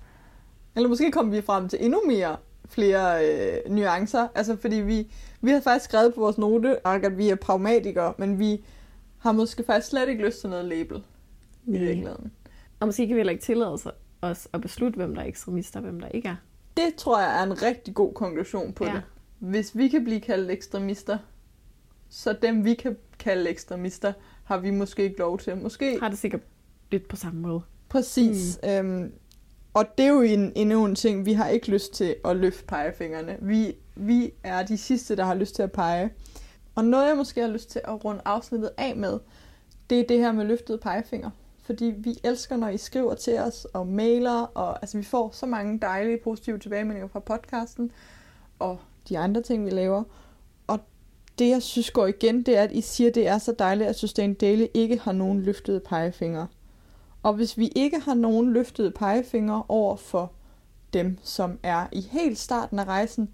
[0.75, 2.37] Eller måske kommer vi frem til endnu mere
[2.69, 4.27] flere øh, nuancer.
[4.35, 8.39] Altså, fordi vi, vi har faktisk skrevet på vores note, at vi er pragmatikere, men
[8.39, 8.65] vi
[9.17, 11.03] har måske faktisk slet ikke lyst til noget label
[11.65, 12.31] i virkeligheden.
[12.79, 13.73] Og måske kan vi heller ikke tillade
[14.21, 16.35] os- at beslutte, hvem der er ekstremister og hvem der ikke er.
[16.77, 18.91] Det tror jeg er en rigtig god konklusion på ja.
[18.91, 19.01] det.
[19.39, 21.17] Hvis vi kan blive kaldt ekstremister,
[22.12, 25.58] så dem vi kan kalde ekstremister, har vi måske ikke lov til.
[25.58, 26.41] Måske Har det sikkert
[26.91, 27.62] lidt på samme måde.
[27.89, 28.60] præcis.
[28.63, 28.69] Mm.
[28.69, 29.12] Øhm,
[29.74, 32.65] og det er jo en, endnu en ting, vi har ikke lyst til at løfte
[32.65, 33.38] pegefingrene.
[33.41, 36.10] Vi, vi er de sidste, der har lyst til at pege.
[36.76, 39.19] Og noget, jeg måske har lyst til at runde afsnittet af med,
[39.89, 41.30] det er det her med løftede pegefinger.
[41.63, 45.45] Fordi vi elsker, når I skriver til os og mailer, og altså, vi får så
[45.45, 47.91] mange dejlige, positive tilbagemeldinger fra podcasten,
[48.60, 50.04] og de andre ting, vi laver.
[51.39, 53.95] Det, jeg synes går igen, det er, at I siger, det er så dejligt, at
[53.95, 56.47] Sustain Daily ikke har nogen løftede pegefingre.
[57.23, 60.31] Og hvis vi ikke har nogen løftede pegefingre over for
[60.93, 63.29] dem, som er i helt starten af rejsen,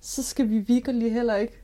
[0.00, 1.62] så skal vi virkelig heller ikke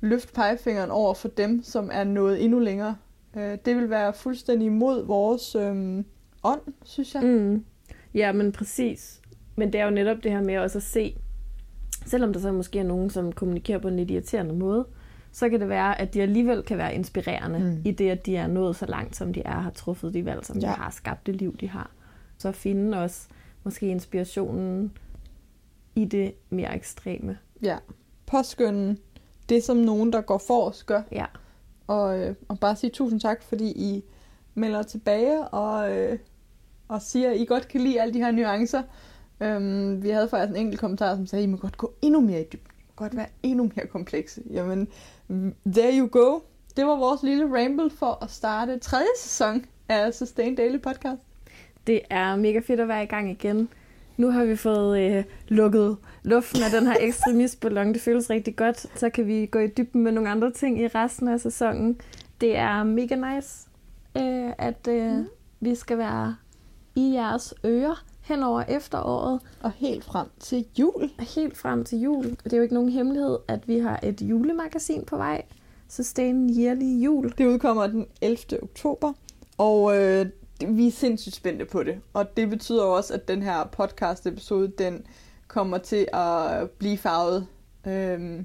[0.00, 2.96] løfte pegefingeren over for dem, som er nået endnu længere.
[3.36, 6.04] Øh, det vil være fuldstændig imod vores øhm,
[6.42, 7.24] ånd, synes jeg.
[7.24, 7.64] Mm.
[8.14, 9.20] Ja, men præcis.
[9.56, 11.16] Men det er jo netop det her med også at se,
[12.06, 14.86] selvom der så måske er nogen, som kommunikerer på en lidt irriterende måde,
[15.32, 17.82] så kan det være, at de alligevel kan være inspirerende mm.
[17.84, 20.46] I det, at de er nået så langt, som de er, har truffet de valg,
[20.46, 20.66] som ja.
[20.66, 21.90] De har, skabt det liv, de har.
[22.38, 23.28] Så finde også
[23.64, 24.92] måske inspirationen
[25.94, 27.38] i det mere ekstreme.
[27.62, 27.76] Ja.
[28.26, 28.96] Påskynde
[29.48, 31.02] det, som nogen, der går forrest, gør.
[31.12, 31.24] Ja.
[31.86, 34.04] Og, øh, og bare sige tusind tak, fordi I
[34.54, 36.18] melder tilbage og, øh,
[36.88, 38.82] og siger, at I godt kan lide alle de her nuancer.
[39.40, 42.20] Øhm, vi havde faktisk en enkelt kommentar, som sagde, at I må godt gå endnu
[42.20, 42.71] mere i dybden.
[42.96, 44.42] Godt være endnu mere komplekse.
[44.50, 44.88] Jamen,
[45.66, 46.40] there you go.
[46.76, 51.22] det var vores lille ramble for at starte tredje sæson af Sustain Daily Podcast.
[51.86, 53.68] Det er mega fedt at være i gang igen.
[54.16, 57.92] Nu har vi fået øh, lukket luften af den her ekstremistballon.
[57.92, 58.98] Det føles rigtig godt.
[58.98, 62.00] Så kan vi gå i dybden med nogle andre ting i resten af sæsonen.
[62.40, 63.68] Det er mega nice,
[64.16, 65.26] øh, at øh, mm.
[65.60, 66.36] vi skal være
[66.94, 69.40] i jeres ører hen over efteråret.
[69.60, 71.10] Og helt frem til jul.
[71.18, 72.24] Helt frem til jul.
[72.24, 75.42] Det er jo ikke nogen hemmelighed, at vi har et julemagasin på vej.
[75.88, 77.32] Sustain Yearly Jul.
[77.38, 78.62] Det udkommer den 11.
[78.62, 79.12] oktober,
[79.58, 80.26] og øh,
[80.68, 82.00] vi er sindssygt spændte på det.
[82.12, 85.06] Og det betyder også, at den her podcast-episode, den
[85.46, 87.46] kommer til at blive farvet
[87.86, 88.44] øh,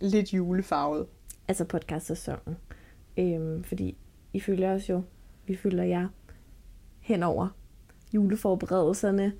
[0.00, 1.06] lidt julefarvet.
[1.48, 2.56] Altså podcast-sæsonen.
[3.16, 3.96] Øhm, fordi
[4.32, 5.02] I følger os jo,
[5.46, 6.08] vi følger jer
[7.00, 7.48] henover
[8.14, 9.32] juleforberedelserne.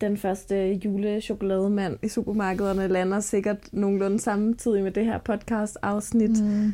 [0.00, 6.44] Den første julechokolademand i supermarkederne lander sikkert nogenlunde samtidig med det her podcast-afsnit.
[6.44, 6.72] Mm.